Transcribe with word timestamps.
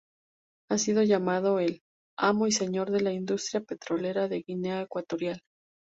Ha 0.71 0.79
sido 0.79 1.03
llamado 1.03 1.59
el 1.59 1.83
"amo 2.17 2.47
y 2.47 2.51
señor" 2.51 2.89
de 2.89 3.01
la 3.01 3.11
industria 3.13 3.61
petrolera 3.61 4.27
de 4.27 4.41
Guinea 4.41 4.81
Ecuatorial. 4.81 5.43